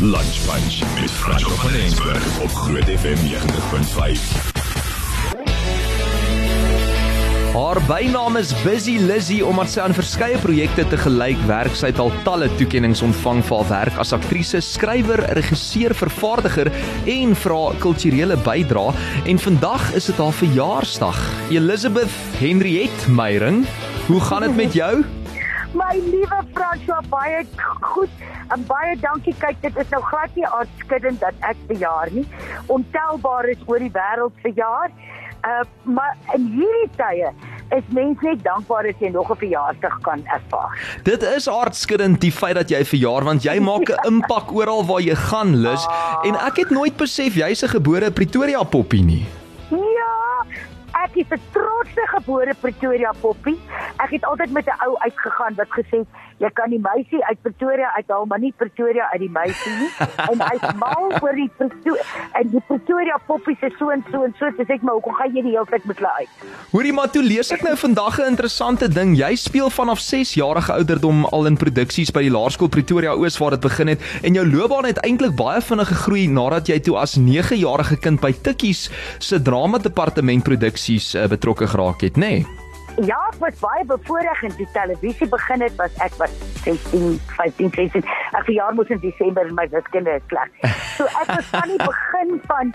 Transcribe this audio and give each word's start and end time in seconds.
Lunch 0.00 0.46
Bunch 0.46 1.00
met 1.00 1.10
Frans 1.10 1.42
van 1.42 1.70
Rensburg 1.70 2.40
op 2.42 2.48
Groot 2.48 2.84
FM 2.84 3.16
90.5. 3.16 4.54
Haar 7.52 7.82
bynaam 7.86 8.36
is 8.36 8.62
Busy 8.62 8.96
Lizzy 8.96 9.40
omdat 9.40 9.70
sy 9.72 9.80
aan 9.82 9.94
verskeie 9.96 10.38
projekte 10.38 10.86
te 10.86 11.00
gelyk 11.02 11.42
werk. 11.50 11.74
Sy 11.74 11.90
het 11.90 11.98
al 11.98 12.14
talle 12.22 12.46
toekenninge 12.60 13.02
ontvang 13.08 13.42
vir 13.48 13.58
haar 13.58 13.70
werk 13.72 13.98
as 13.98 14.14
aktrise, 14.14 14.62
skrywer, 14.62 15.24
regisseur, 15.34 15.96
vervaardiger 15.98 16.70
en 17.10 17.34
vir 17.34 17.58
haar 17.58 17.82
kulturele 17.82 18.38
bydrae. 18.46 18.94
En 19.26 19.42
vandag 19.48 19.90
is 19.98 20.06
dit 20.12 20.22
haar 20.22 20.36
verjaarsdag. 20.44 21.18
Elizabeth 21.50 22.14
Henriette 22.38 23.10
Meyering, 23.10 23.64
hoe 24.06 24.20
gaan 24.30 24.46
dit 24.46 24.56
met 24.62 24.78
jou? 24.78 25.02
My 25.74 25.98
liewe 26.06 26.44
François, 26.54 27.02
baie 27.10 27.42
goed. 27.80 28.14
En 28.54 28.64
baie 28.66 28.96
dankie. 29.00 29.34
Kyk, 29.38 29.60
dit 29.60 29.76
is 29.76 29.88
nou 29.92 30.02
glad 30.02 30.34
nie 30.34 30.46
aanskuddend 30.46 31.20
dat 31.20 31.34
ek 31.40 31.56
verjaar 31.66 32.08
nie. 32.12 32.26
Ontelbaar 32.66 33.48
is 33.52 33.60
oor 33.66 33.78
die 33.78 33.92
wêreld 33.92 34.34
verjaar. 34.42 34.90
Uh 35.46 35.62
maar 35.84 36.16
in 36.34 36.48
hierdie 36.56 36.90
tye 36.96 37.32
is 37.76 37.84
mense 37.92 38.24
net 38.24 38.40
dankbaar 38.42 38.88
as 38.88 39.00
jy 39.00 39.10
nog 39.12 39.30
'n 39.30 39.36
verjaarsdag 39.36 39.98
kan 40.02 40.24
ervaar. 40.26 40.72
Dit 41.04 41.22
is 41.22 41.46
hartskuddend 41.46 42.20
die 42.20 42.32
feit 42.32 42.54
dat 42.54 42.70
jy 42.70 42.84
verjaar 42.84 43.24
want 43.24 43.42
jy 43.44 43.58
maak 43.60 43.90
'n 43.90 44.06
impak 44.12 44.52
oral 44.52 44.84
waar 44.84 45.00
jy 45.00 45.14
gaan, 45.14 45.54
Liz. 45.56 45.86
En 46.24 46.34
ek 46.34 46.56
het 46.56 46.70
nooit 46.70 46.96
besef 46.96 47.34
jy's 47.34 47.62
'n 47.62 47.68
gebore 47.68 48.10
Pretoria 48.10 48.62
poppie 48.62 49.04
nie. 49.04 49.26
Ja, 49.70 50.44
ek 51.04 51.16
is 51.16 51.30
'n 51.30 51.40
trotse 51.52 52.04
gebore 52.16 52.54
Pretoria 52.60 53.12
poppie. 53.20 53.58
Ek 53.98 54.10
het 54.14 54.24
altyd 54.24 54.50
met 54.50 54.66
'n 54.66 54.78
ou 54.86 54.94
uitgegaan 54.98 55.54
wat 55.54 55.70
gesê 55.74 55.98
het 56.02 56.26
jy 56.38 56.50
kan 56.54 56.70
die 56.70 56.78
meisie 56.78 57.18
uit 57.26 57.40
Pretoria 57.42 57.90
uithaal, 57.96 58.26
maar 58.30 58.38
nie 58.38 58.52
Pretoria 58.56 59.08
uit 59.12 59.20
die 59.24 59.30
meisie 59.30 59.72
nie. 59.78 59.88
en 60.30 60.42
hy's 60.46 60.66
mal 60.78 61.08
oor 61.18 61.34
die 61.34 61.48
Pretoria 61.58 62.04
en 62.38 62.50
die 62.52 62.62
Pretoria 62.68 63.18
poppies 63.26 63.64
is 63.66 63.74
so 63.78 63.90
en 63.94 64.04
so 64.12 64.22
en 64.26 64.34
so. 64.38 64.50
Dis 64.58 64.70
ek 64.70 64.84
maar 64.86 64.98
hoekom 64.98 65.16
gaan 65.18 65.34
jy 65.34 65.42
die 65.48 65.54
hele 65.56 65.66
tyd 65.70 65.88
met 65.90 65.98
hulle 65.98 66.12
uit? 66.20 66.44
Hoorie 66.70 66.94
maar 66.94 67.10
toe 67.14 67.24
lees 67.24 67.50
ek 67.54 67.64
nou 67.66 67.74
vandag 67.80 68.20
'n 68.20 68.30
interessante 68.34 68.88
ding. 68.88 69.16
Jy 69.18 69.34
speel 69.34 69.70
vanaf 69.70 69.98
6 69.98 70.34
jarige 70.38 70.72
ouderdom 70.72 71.24
al 71.24 71.46
in 71.46 71.56
produksies 71.56 72.14
by 72.14 72.22
die 72.22 72.34
Laerskool 72.34 72.70
Pretoria 72.70 73.16
Oos 73.18 73.38
waar 73.38 73.58
dit 73.58 73.66
begin 73.66 73.88
het 73.88 74.00
en 74.22 74.34
jou 74.34 74.46
loopbaan 74.46 74.86
het 74.86 75.02
eintlik 75.02 75.34
baie 75.34 75.60
vinnig 75.60 75.88
gegroei 75.88 76.28
nadat 76.28 76.68
jy 76.68 76.78
toe 76.80 76.96
as 76.98 77.16
9 77.16 77.58
jarige 77.58 77.96
kind 77.96 78.20
by 78.20 78.32
Tikkies 78.32 78.90
se 79.18 79.42
drama 79.42 79.78
departement 79.78 80.44
produksies 80.44 81.14
uh, 81.14 81.26
betrokke 81.26 81.66
geraak 81.66 82.00
het, 82.00 82.16
nê? 82.16 82.44
Nee? 82.44 82.67
Ja, 83.06 83.18
ek 83.30 83.36
was 83.38 83.58
baie 83.62 83.84
bevoorreg 83.86 84.40
in 84.42 84.54
die 84.58 84.66
televisie 84.74 85.28
begin 85.30 85.62
het 85.62 85.74
was 85.78 85.94
ek 86.02 86.14
was 86.18 86.32
16, 86.64 87.20
15, 87.36 87.70
16. 87.76 88.02
Ek 88.34 88.46
verjaar 88.48 88.74
mos 88.74 88.90
in 88.90 88.98
Desember 89.04 89.46
en 89.46 89.54
my 89.54 89.68
wiskunde 89.70 90.16
is 90.18 90.24
sleg. 90.32 90.50
So 90.96 91.06
ek 91.22 91.30
was 91.30 91.52
van 91.52 91.70
die 91.70 91.78
begin 91.84 92.32
van 92.50 92.72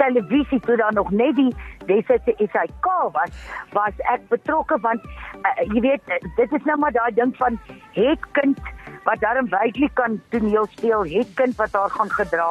televisie 0.00 0.58
toe 0.66 0.76
daar 0.80 0.96
nog 0.96 1.12
net 1.14 1.36
die 1.38 1.52
Wesetse 1.86 2.34
SAK 2.50 2.88
was, 3.14 3.30
was 3.76 4.02
ek 4.10 4.26
betrokke 4.32 4.78
want 4.82 5.06
uh, 5.44 5.54
jy 5.70 5.84
weet 5.86 6.14
dit 6.38 6.58
is 6.58 6.66
nou 6.66 6.78
maar 6.82 6.94
daai 6.96 7.14
ding 7.14 7.30
van 7.38 7.58
het 7.94 8.26
kind 8.38 8.58
wat 9.04 9.20
daarom 9.20 9.48
wyklik 9.50 9.94
kan 9.94 10.20
toneel 10.28 10.66
speel, 10.76 11.04
het 11.04 11.28
kind 11.34 11.56
wat 11.56 11.72
haar 11.72 11.90
gaan 11.90 12.10
gedra 12.10 12.48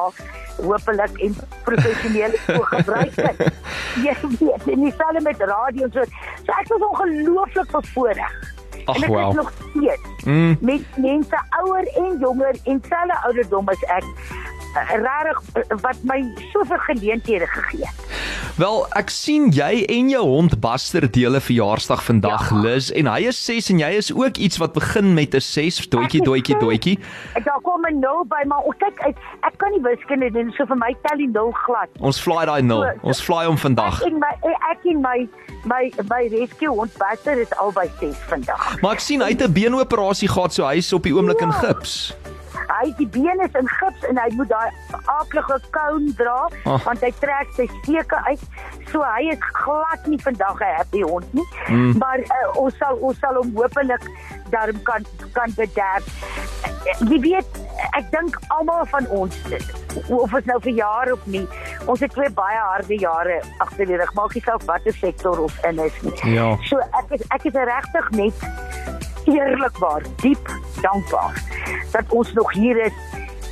hopelik 0.60 1.18
en 1.18 1.36
professioneel 1.64 2.32
so 2.46 2.62
gebruik 2.62 3.14
het. 3.14 3.52
Jy 4.04 4.14
weet, 4.38 4.66
en 4.66 4.80
dieselfde 4.80 5.20
met 5.22 5.38
radio 5.38 5.84
en 5.84 5.92
so. 5.92 6.04
So 6.44 6.52
ek 6.58 6.68
was 6.68 6.88
ongelooflik 6.88 7.70
bevoorreg. 7.70 8.34
Ag, 8.84 8.96
en 8.96 9.02
ek 9.02 9.08
wow. 9.08 9.28
is 9.28 9.34
nog 9.34 9.52
steeds 9.52 10.08
Mm. 10.24 10.56
met 10.60 10.96
mense 10.96 11.38
ouer 11.48 11.86
en 11.96 12.18
jonger 12.20 12.56
en 12.64 12.82
selfe 12.88 13.16
ouderdom 13.24 13.68
as 13.72 13.84
ek 13.88 14.04
uh, 14.04 14.90
regtig 15.00 15.38
uh, 15.56 15.78
wat 15.80 16.02
my 16.02 16.18
soveel 16.52 16.78
geleenthede 16.78 17.46
gegee 17.46 17.86
het. 17.86 18.09
Wel, 18.60 18.82
ek 18.98 19.08
sien 19.08 19.46
jy 19.56 19.84
en 19.88 20.08
jou 20.12 20.20
hond 20.26 20.52
Buster 20.60 21.06
deel 21.08 21.36
'n 21.38 21.40
verjaarsdag 21.40 22.02
vandag, 22.04 22.50
Ja. 22.50 22.56
Liz, 22.60 22.90
en 22.90 23.06
hy 23.06 23.20
is 23.28 23.38
6 23.44 23.70
en 23.70 23.78
jy 23.78 23.90
is 23.96 24.12
ook 24.12 24.36
iets 24.36 24.58
wat 24.58 24.72
begin 24.74 25.14
met 25.14 25.34
'n 25.34 25.40
6, 25.40 25.88
doetjie 25.88 26.20
is 26.20 26.26
doetjie 26.26 26.58
doetjie. 26.58 26.98
Ek 27.34 27.44
daar 27.44 27.60
kom 27.62 27.80
'n 27.86 27.98
nul 28.00 28.24
by 28.28 28.42
maar 28.46 28.58
oh, 28.58 28.74
kyk 28.76 28.98
ek, 29.08 29.16
ek 29.48 29.54
kan 29.56 29.70
nie 29.70 29.80
wiskunde 29.80 30.30
doen 30.32 30.52
so 30.58 30.66
vir 30.66 30.76
my 30.76 30.94
tel 31.02 31.16
die 31.16 31.28
nul 31.32 31.50
glad. 31.64 31.88
Ons 32.00 32.20
fly 32.20 32.44
daai 32.44 32.62
nul. 32.62 32.84
Ons 33.02 33.22
fly 33.22 33.46
hom 33.46 33.56
vandag. 33.56 34.02
Ek 34.02 34.06
en 34.12 34.18
my 34.18 34.34
ek 34.72 34.84
en 34.84 35.00
my 35.00 35.28
my 35.64 35.92
my 36.10 36.28
rescue 36.28 36.68
hond 36.68 36.90
Buster 36.98 37.40
is 37.40 37.50
albei 37.56 37.88
6 38.00 38.16
vandag. 38.28 38.80
Maar 38.82 38.92
ek 38.92 39.00
sien 39.00 39.20
hy 39.22 39.28
het 39.30 39.40
'n 39.42 39.52
beenoperasie 39.52 40.28
gehad, 40.28 40.52
so 40.52 40.66
hy's 40.66 40.92
op 40.92 41.02
die 41.02 41.14
oomblik 41.14 41.40
in 41.40 41.48
Ja. 41.48 41.54
gips. 41.54 42.12
Hy 42.70 42.92
die 42.98 43.06
been 43.06 43.40
is 43.44 43.56
in 43.58 43.68
gips 43.68 44.04
en 44.08 44.18
hy 44.20 44.28
moet 44.38 44.50
daai 44.52 44.70
aaklige 45.18 45.58
koun 45.74 46.10
dra 46.18 46.38
Ag. 46.64 46.84
want 46.86 47.02
hy 47.04 47.10
trek 47.22 47.50
sy 47.56 47.66
steke 47.80 48.20
uit. 48.28 48.44
So 48.92 49.02
hy 49.02 49.30
is 49.34 49.42
glad 49.58 50.06
nie 50.06 50.20
vandag 50.22 50.60
'n 50.60 50.76
happy 50.76 51.02
hond 51.02 51.32
nie. 51.34 51.46
Mm. 51.68 51.98
Maar 51.98 52.22
uh, 52.26 52.62
ons 52.62 52.76
sal 52.78 52.96
ons 52.96 53.18
sal 53.18 53.34
hom 53.34 53.50
hopelik 53.56 54.04
daarom 54.54 54.82
kan 54.82 55.06
kan 55.32 55.52
bederf. 55.56 56.06
Uh, 56.66 57.10
jy 57.10 57.20
weet 57.26 57.60
ek 57.96 58.10
dink 58.14 58.38
almal 58.48 58.86
van 58.86 59.06
ons 59.08 59.36
of 60.08 60.34
ons 60.34 60.44
nou 60.46 60.58
vir 60.62 60.72
jaar 60.78 61.12
of 61.12 61.26
nie, 61.26 61.46
ons 61.90 62.00
het 62.00 62.12
twee 62.14 62.30
baie 62.30 62.58
harde 62.58 62.98
jare 63.02 63.40
agter 63.58 63.86
die 63.86 63.98
rug. 63.98 64.14
Maak 64.14 64.34
nie 64.34 64.44
saak 64.46 64.62
watter 64.68 64.94
sektor 64.94 65.38
of 65.38 65.64
in 65.64 65.78
is 65.78 66.02
nie. 66.02 66.14
Ja. 66.36 66.54
So 66.70 66.78
ek 67.02 67.16
is 67.18 67.26
ek 67.30 67.46
is 67.50 67.54
regtig 67.54 68.10
net 68.10 68.34
eerlikwaar 69.30 70.06
diep 70.22 70.59
dankbaar 70.80 71.42
dat 71.90 72.04
ons 72.08 72.32
nog 72.32 72.52
hier 72.52 72.84
is 72.84 72.92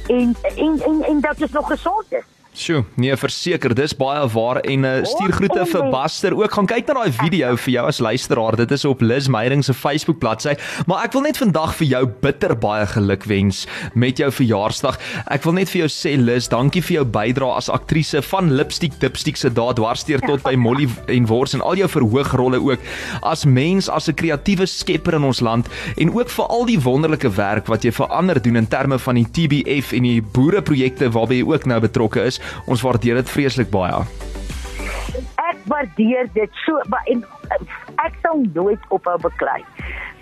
en 0.07 0.37
en 0.57 0.81
en, 0.81 1.03
en 1.03 1.21
dat 1.21 1.43
ons 1.43 1.51
nog 1.51 1.67
gesond 1.67 2.05
is. 2.09 2.25
Sjoe, 2.57 2.81
nee, 2.99 3.15
verseker, 3.15 3.71
dis 3.77 3.93
baie 3.95 4.25
waar 4.33 4.59
en 4.67 4.85
uh, 4.89 4.93
stuur 5.07 5.31
groete 5.37 5.63
vir 5.71 5.85
Buster. 5.93 6.35
Ook 6.35 6.57
gaan 6.57 6.67
kyk 6.67 6.89
na 6.89 6.95
daai 6.97 7.13
video 7.15 7.53
vir 7.61 7.73
jou 7.75 7.85
as 7.87 8.01
luisteraar. 8.03 8.57
Dit 8.59 8.73
is 8.75 8.83
op 8.89 9.05
Liz 9.05 9.29
Meyering 9.31 9.63
se 9.63 9.75
Facebook 9.77 10.19
bladsy. 10.19 10.57
Maar 10.91 11.05
ek 11.07 11.15
wil 11.15 11.23
net 11.29 11.39
vandag 11.39 11.77
vir 11.79 11.87
jou 11.93 12.01
bitter 12.25 12.57
baie 12.59 12.89
geluk 12.91 13.29
wens 13.31 13.61
met 13.95 14.19
jou 14.19 14.31
verjaarsdag. 14.35 14.99
Ek 15.31 15.47
wil 15.47 15.55
net 15.61 15.71
vir 15.71 15.85
jou 15.85 15.91
sê 15.93 16.17
Liz, 16.19 16.49
dankie 16.51 16.83
vir 16.83 16.97
jou 16.97 17.05
bydrae 17.19 17.61
as 17.61 17.69
aktrise 17.71 18.25
van 18.33 18.51
Lipstick 18.59 18.99
Dipstick 18.99 19.39
se 19.39 19.53
daad 19.55 19.79
dwarsteer 19.79 20.25
tot 20.27 20.43
by 20.43 20.57
Molly 20.59 20.89
en 21.07 21.31
Wors 21.31 21.55
en 21.55 21.63
al 21.63 21.79
jou 21.79 21.91
verhoogrolle 21.95 22.59
ook 22.65 22.83
as 23.23 23.47
mens, 23.47 23.87
as 23.87 24.09
'n 24.09 24.19
kreatiewe 24.19 24.67
skepper 24.67 25.15
in 25.15 25.29
ons 25.31 25.41
land 25.41 25.69
en 25.97 26.11
ook 26.11 26.29
vir 26.29 26.47
al 26.47 26.67
die 26.67 26.81
wonderlike 26.81 27.31
werk 27.37 27.69
wat 27.69 27.85
jy 27.85 27.93
vir 27.93 28.11
ander 28.11 28.43
doen 28.43 28.57
in 28.57 28.67
terme 28.67 28.99
van 28.99 29.15
die 29.15 29.29
TBF 29.31 29.93
en 29.93 30.03
die 30.03 30.23
boereprojekte 30.23 31.13
waarby 31.13 31.39
jy 31.39 31.47
ook 31.47 31.67
nou 31.67 31.81
betrokke 31.81 32.27
is. 32.27 32.38
Ons 32.67 32.83
waardeer 32.87 33.21
dit 33.23 33.31
vreeslik 33.31 33.71
baie. 33.71 34.03
Ek 35.49 35.61
waardeer 35.71 36.31
dit 36.35 36.63
so 36.65 36.81
en 36.89 37.25
eh, 37.25 37.63
ek 38.05 38.19
sal 38.23 38.43
nooit 38.55 38.91
ophou 38.95 39.17
beklei 39.23 39.63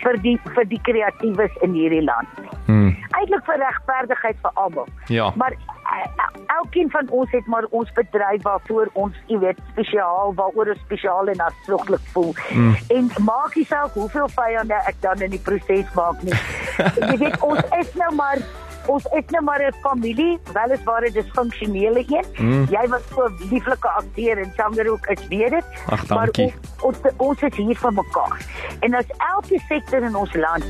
vir 0.03 0.19
die 0.23 0.35
vir 0.55 0.67
die 0.69 0.79
kreatiewes 0.85 1.55
in 1.65 1.73
hierdie 1.77 2.03
land. 2.05 2.29
Hmm. 2.67 2.93
Eintlik 3.17 3.45
vir 3.47 3.59
regverdigheid 3.63 4.37
vir 4.43 4.61
almal. 4.63 4.89
Ja. 5.13 5.31
Maar 5.39 5.55
eh, 5.55 6.27
elkeen 6.57 6.91
van 6.91 7.09
ons 7.09 7.31
het 7.31 7.47
maar 7.47 7.65
ons 7.69 7.91
bedryf 7.97 8.43
waarvoor 8.43 8.91
ons, 8.93 9.15
jy 9.31 9.39
weet, 9.41 9.59
spesiaal 9.71 10.33
waaroor 10.37 10.73
ons 10.73 10.83
spesiaal 10.85 11.31
en 11.33 11.43
hartstogtelik 11.45 12.05
voel. 12.13 12.33
Mm. 12.51 12.75
En 12.95 13.09
maak 13.25 13.55
nie 13.55 13.65
saak 13.65 13.97
hoeveel 13.99 14.29
vyande 14.35 14.79
ek 14.91 15.01
dan 15.05 15.25
in 15.27 15.35
die 15.35 15.43
proses 15.43 15.91
maak 15.97 16.23
nie. 16.27 16.35
jy 17.11 17.17
weet, 17.23 17.37
ons 17.45 17.77
is 17.79 17.93
nou 17.99 18.13
maar 18.19 18.41
ons 18.87 19.05
is 19.05 19.25
nou 19.31 19.43
maar 19.43 19.61
'n 19.61 19.73
familie, 19.81 20.39
weliswaar 20.53 21.03
'n 21.07 21.11
disfunksionele 21.13 22.03
een. 22.07 22.25
Mm. 22.37 22.67
Jy 22.69 22.87
was 22.87 23.01
so 23.13 23.25
'n 23.27 23.47
lieflike 23.51 23.87
akteur 23.87 24.37
en 24.37 24.51
sanger 24.55 24.91
ook, 24.91 25.05
ek 25.05 25.19
weet 25.29 25.49
dit. 25.49 25.65
Ag, 25.89 26.07
Maar 26.07 26.25
dankie. 26.25 26.53
ons, 26.81 26.97
ons 26.97 27.13
ons 27.17 27.41
is 27.41 27.55
hier 27.55 27.77
vir 27.77 27.93
mekaar. 27.93 28.37
En 28.79 28.93
as 28.93 29.05
elke 29.35 29.59
sektor 29.67 30.01
in 30.03 30.15
ons 30.15 30.33
land 30.33 30.65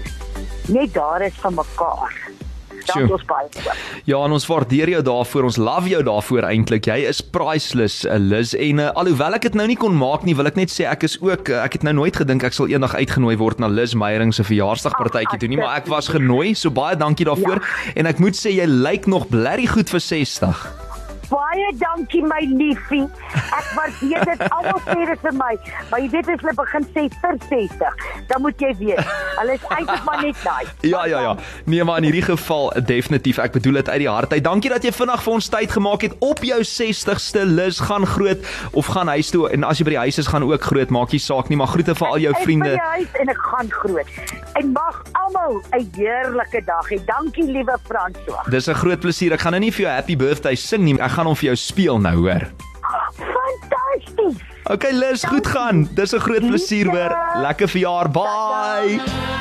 net 0.67 0.93
daar 0.93 1.21
is 1.21 1.33
vir 1.37 1.51
mekaar. 1.51 2.26
Dan 2.87 3.03
Sjoe. 3.03 3.17
ons 3.17 3.25
baie. 3.27 3.75
Ja, 4.07 4.21
en 4.23 4.35
ons 4.37 4.47
waardeer 4.47 4.89
jou 4.95 5.01
daarvoor. 5.03 5.47
Ons 5.49 5.59
love 5.59 5.91
jou 5.91 5.99
daarvoor 6.07 6.47
eintlik. 6.47 6.87
Jy 6.87 6.97
is 7.09 7.21
priceless, 7.21 8.05
uh, 8.05 8.15
Liz. 8.21 8.53
En 8.55 8.79
uh, 8.83 8.89
alhoewel 8.95 9.37
ek 9.37 9.49
dit 9.49 9.59
nou 9.59 9.67
nie 9.67 9.77
kon 9.79 9.95
maak 9.97 10.23
nie, 10.27 10.35
wil 10.37 10.47
ek 10.49 10.59
net 10.59 10.71
sê 10.73 10.87
ek 10.87 11.03
is 11.07 11.17
ook 11.23 11.51
uh, 11.51 11.61
ek 11.65 11.79
het 11.79 11.87
nou 11.87 11.97
nooit 11.99 12.15
gedink 12.15 12.47
ek 12.47 12.55
sal 12.55 12.71
eendag 12.71 12.95
uitgenooi 12.95 13.35
word 13.39 13.59
na 13.63 13.67
Liz 13.71 13.95
Meyering 13.97 14.33
se 14.35 14.45
verjaarsdagpartytjie 14.47 15.39
toe 15.43 15.51
nie, 15.51 15.59
maar 15.59 15.81
ek 15.81 15.91
was 15.91 16.07
genooi. 16.13 16.55
So 16.55 16.71
baie 16.71 16.95
dankie 16.95 17.27
daarvoor. 17.27 17.63
En 17.99 18.09
ek 18.09 18.23
moet 18.23 18.39
sê 18.39 18.55
jy 18.55 18.67
lyk 18.69 19.07
nog 19.11 19.27
blerry 19.31 19.67
goed 19.67 19.91
vir 19.91 20.03
60. 20.03 20.86
Baie 21.29 21.71
dankie 21.75 22.21
my 22.23 22.39
liefie. 22.57 23.03
Ek 23.51 23.67
waardeer 23.75 24.23
dit 24.29 24.43
almal 24.49 24.79
sê 24.85 25.05
dit 25.09 25.19
vir 25.25 25.33
my. 25.35 25.53
Maar 25.89 25.99
jy 25.99 26.09
weet 26.13 26.29
as 26.31 26.39
hulle 26.43 26.53
begin 26.55 26.85
sê 26.95 27.03
vir 27.21 27.35
60, 27.49 28.05
dan 28.29 28.41
moet 28.45 28.61
jy 28.63 28.69
weet, 28.79 29.01
hulle 29.39 29.53
is 29.57 29.65
eintlik 29.75 30.03
maar 30.07 30.21
net 30.23 30.39
daai. 30.45 30.65
Ja 30.93 31.05
ja 31.05 31.19
ja. 31.21 31.33
Nee 31.65 31.83
maar 31.83 31.97
in 31.97 32.07
hierdie 32.07 32.23
geval 32.23 32.71
definitief. 32.87 33.37
Ek 33.43 33.51
bedoel 33.57 33.81
dit 33.81 33.89
uit 33.89 33.99
die 34.05 34.09
hart 34.09 34.31
uit. 34.33 34.43
Dankie 34.43 34.71
dat 34.71 34.83
jy 34.87 34.91
vinnig 34.95 35.23
vir 35.25 35.33
ons 35.33 35.49
tyd 35.49 35.71
gemaak 35.75 36.01
het 36.07 36.15
op 36.23 36.39
jou 36.47 36.61
60ste. 36.63 37.43
Lis 37.57 37.79
gaan 37.83 38.05
groot 38.07 38.39
of 38.71 38.85
gaan 38.95 39.07
huis 39.11 39.29
toe 39.33 39.49
en 39.51 39.63
as 39.67 39.77
jy 39.81 39.87
by 39.89 39.95
die 39.97 40.03
huis 40.07 40.17
is 40.23 40.27
gaan 40.31 40.43
ook 40.47 40.63
groot. 40.63 40.89
Maak 40.95 41.11
nie 41.11 41.19
saak 41.19 41.49
nie, 41.51 41.57
maar 41.59 41.67
groete 41.67 41.95
vir 41.95 42.07
al 42.07 42.19
jou 42.23 42.31
Ek 42.31 42.39
is 42.39 42.45
vriende. 42.47 42.71
by 42.71 42.79
die 42.79 43.03
huis 43.03 43.19
en 43.21 43.29
ek 43.35 43.43
gaan 43.51 43.71
groot. 43.81 44.07
En 44.57 44.71
mag 44.73 44.95
almal 45.19 45.59
'n 45.75 45.89
heerlike 45.97 46.61
dag 46.65 46.87
hê. 46.89 46.97
Dankie 47.05 47.43
liewe 47.51 47.75
François. 47.89 48.47
Dis 48.49 48.67
'n 48.69 48.73
groot 48.79 48.99
plesier. 48.99 49.33
Ek 49.33 49.41
gaan 49.41 49.51
nou 49.51 49.59
nie 49.61 49.71
vir 49.71 49.85
jou 49.85 49.91
happy 49.93 50.15
birthday 50.15 50.55
sing 50.55 50.83
nie. 50.83 50.95
Ek 51.01 51.11
gaan 51.17 51.29
hom 51.31 51.37
vir 51.39 51.49
jou 51.51 51.57
speel 51.57 51.97
nou, 52.03 52.15
hoor. 52.27 52.45
Fantasties. 53.17 54.43
Okay, 54.67 54.91
Lis, 54.91 55.23
goed 55.23 55.47
gaan. 55.47 55.87
Dis 55.95 56.13
'n 56.13 56.19
groot 56.19 56.45
plesier 56.47 56.87
hoor. 56.91 57.17
Lekker 57.41 57.67
verjaar. 57.69 58.11
Bye. 58.11 59.36